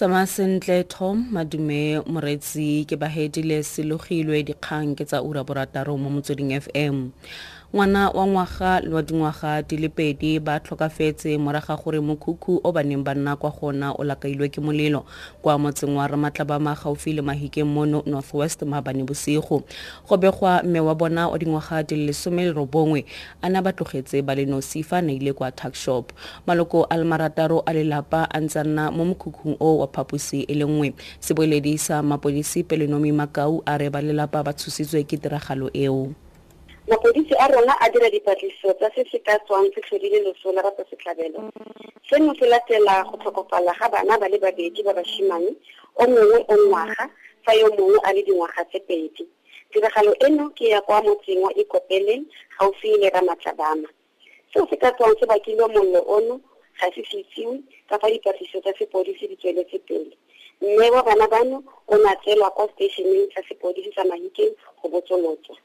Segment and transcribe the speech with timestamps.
[0.00, 6.56] tsamaya sentle tom madume moretsi ke bahedile selogilwe dikgang ke tsa ura borataro mo motsweding
[6.64, 6.96] fm
[7.74, 12.72] ngwana wa ngwaga le wa dingwaga di le pedi ba tlhokafetse moraga gore mokhukhu o
[12.72, 15.06] ba neng ba nna kwa gona o lakailwe ke molelo
[15.42, 19.62] kwa motseng wa ramatlabama gaufi le mahikeng mono northwest maabane bosigo.
[20.08, 23.06] Go begwa mme wa bona wa dingwaga di le lesome le robongwe
[23.42, 26.10] a na ba tlogetse ba le nosi fa a naile kwa tuckshop
[26.46, 30.54] maloko a le marataro a lelapa a ntse nna mo mokhukhung o wa phaposi e
[30.54, 30.94] le nngwe.
[31.20, 36.14] Seboeledi sa mapodisi pelenomi makau a re ba lelapa ba tshositswe ke tiragalo eo.
[36.88, 40.62] Mapodisi a rona a dira dipatlisiso tsa se se ka tswang se tlhodile leso la
[40.62, 41.50] ratsa setlhabelo.
[42.08, 45.54] Seno se latela go tlhokofala ga bana ba le babedi ba bashimane
[45.94, 47.10] o mongwe o ngwaga
[47.44, 49.22] fa yo mongwe a le dingwaga tse pedi.
[49.70, 52.26] Tiragalo eno ke ya kwa motseng wa ikopeleng
[52.58, 53.88] gaufi le ramatlabama.
[54.52, 56.40] Seo se ka tswang se bakile mollo ono
[56.80, 57.56] hazifikiwi
[57.88, 60.16] kaparipatiswa ta sepodisi ditswele sepele
[60.60, 61.56] mme ba bana bano
[61.88, 65.56] o ne a tseelwa kwa seteišeneng sa sepodisi sa mahikeng go botsolotswa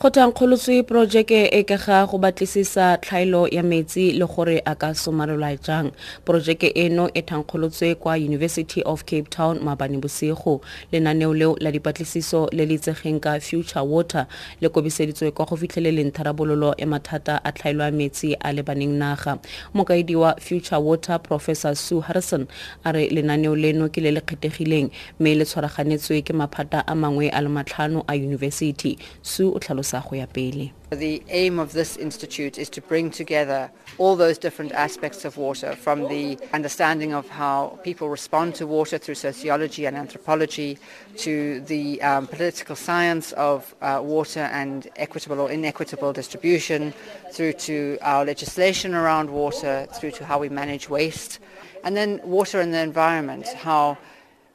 [0.00, 4.94] go thankgolotswe porojeke e ka ga go batlisisa tlhaelo ya metsi le gore a ka
[4.94, 5.92] somarelwa jang.
[6.24, 10.62] Porojeke eno e thankgolotswe kwa university of cape town maabane bosigo.
[10.90, 14.26] Lenaneo leo la dipatlisiso le le itsegeng ka future water
[14.62, 19.38] le kobiseditswe kwa go fitlheleleng tharabololo ya mathata a tlhaelo ya metsi a lebaneng naga.
[19.74, 22.48] Mokaedi wa future water professor sue harrison
[22.86, 24.90] a re lenaneo leno ke le le kgethegileng
[25.20, 28.96] mme le tshwaraganetswe ke maphata a mangwe a le matlhano a yunibesithi.
[29.20, 30.72] Sue o tlhalosa go ya pele.
[30.90, 35.76] The aim of this institute is to bring together all those different aspects of water
[35.76, 40.78] from the understanding of how people respond to water through sociology and anthropology
[41.18, 46.92] to the um, political science of uh, water and equitable or inequitable distribution
[47.32, 51.38] through to our legislation around water through to how we manage waste
[51.84, 53.96] and then water and the environment, how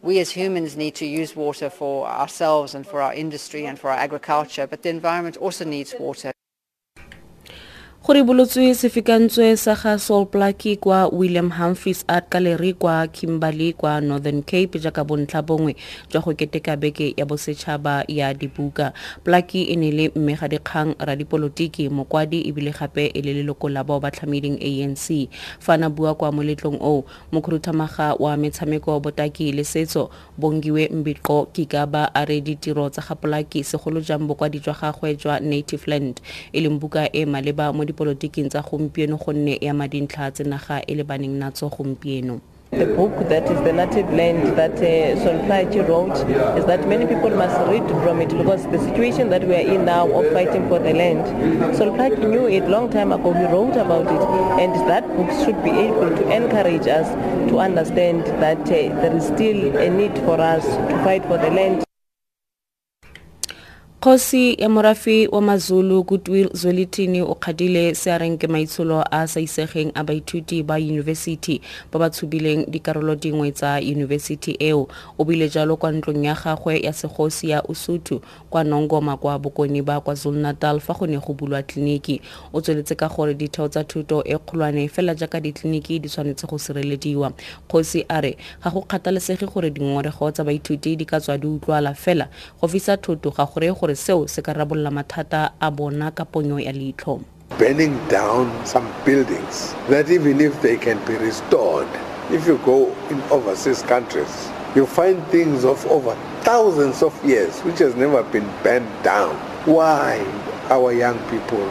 [0.05, 3.89] we as humans need to use water for ourselves and for our industry and for
[3.89, 6.34] our agriculture, but the environment also needs water.
[8.05, 14.01] Go ribolotswe sefikantswe sa ga sol plaki kwa william humphries art gallery kwa kimberley kwa
[14.01, 15.75] northern cape jaaka bontlha bongwe
[16.09, 18.93] jwa go keteka beke ya bosetšhaba ya dibuka.
[19.23, 23.83] Plaki e ne le mme ga dikgang radipolotiki mokwadi ebile gape e le leloko la
[23.83, 25.29] bao ba tlhameding anc
[25.59, 32.13] fa na bua kwa moletlong oo mokhuruthamaga wa metshameko botaki le setso bongiwe mbiqo kikaba
[32.13, 36.21] a re ditiro tsa ga polaki segolo jang bokwadi jwa gagwe jwa native land
[36.53, 40.81] e leng buka e maleba mo dipolotiking tsa gompieno gonne e ama dintlha tse naga
[40.87, 42.39] e lebaneng natso gompieno
[42.71, 46.17] The book that is the native land that uh, Solplachi wrote
[46.59, 49.85] is that many people must read from it because the situation that we are in
[49.85, 51.23] now of fighting for the land,
[51.77, 53.31] Solplachi knew it long time ago.
[53.31, 54.21] He wrote about it,
[54.59, 57.07] and that book should be able to encourage us
[57.49, 61.51] to understand that uh, there is still a need for us to fight for the
[61.51, 61.85] land.
[64.05, 69.27] Kgosi ya morafe wa mazulu goodwill zwelithini o kgadile se a reng ke maitsholo a
[69.27, 71.61] sa isegeng a baithuti ba yunibesithi
[71.91, 74.87] ba ba tshubileng dikarolo dingwe tsa yunibesithi eo.
[75.17, 79.81] O bile jalo kwa ntlong ya gagwe ya segosi ya usuthu kwa nongoma kwa bokone
[79.81, 82.21] ba kwazulu natal fa go ne go bulwa tleliniki
[82.53, 86.57] o tsweletse ka gore ditheo tsa thuto e kgolwane fela jaaka ditleliniki di tshwanetse go
[86.57, 87.33] sirelediwa.
[87.67, 91.93] Kgosi a re ga go kgathalesege gore dingongorego tsa baithuti di ka tswa di utlwala
[91.93, 92.29] fela.
[92.61, 96.59] Go fisa thoto ga gore gore seo se ka rabolla mathata a bona ka ponyo
[96.59, 97.21] ya leitlho
[97.57, 101.87] burning down some buildings that even if they can be restored,
[102.31, 107.79] if you go in overseas countries, you find things of over thousands of years which
[107.79, 109.33] has never been burned down.
[109.65, 110.19] Why
[110.69, 111.63] our young people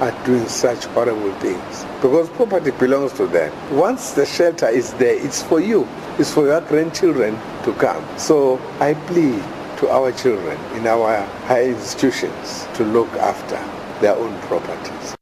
[0.00, 1.84] are doing such horrible things?
[2.02, 3.52] Because property belongs to them.
[3.76, 5.86] Once the shelter is there, it's for you.
[6.18, 8.02] It's for your grandchildren to come.
[8.18, 9.42] So I plead
[9.78, 13.56] to our children in our higher institutions to look after
[14.00, 15.13] their own properties.